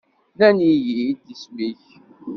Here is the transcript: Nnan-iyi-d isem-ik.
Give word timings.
Nnan-iyi-d 0.35 1.23
isem-ik. 1.33 1.83